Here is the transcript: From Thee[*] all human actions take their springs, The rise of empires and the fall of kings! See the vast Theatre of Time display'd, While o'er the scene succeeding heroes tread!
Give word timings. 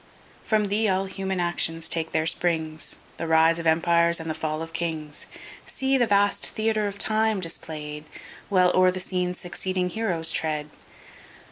From 0.43 0.65
Thee[*] 0.69 0.89
all 0.89 1.05
human 1.05 1.39
actions 1.39 1.87
take 1.87 2.11
their 2.11 2.25
springs, 2.25 2.95
The 3.17 3.27
rise 3.27 3.59
of 3.59 3.67
empires 3.67 4.19
and 4.19 4.27
the 4.27 4.33
fall 4.33 4.63
of 4.63 4.73
kings! 4.73 5.27
See 5.67 5.95
the 5.95 6.07
vast 6.07 6.43
Theatre 6.43 6.87
of 6.87 6.97
Time 6.97 7.39
display'd, 7.39 8.05
While 8.49 8.71
o'er 8.73 8.89
the 8.89 8.99
scene 8.99 9.35
succeeding 9.35 9.89
heroes 9.91 10.31
tread! 10.31 10.71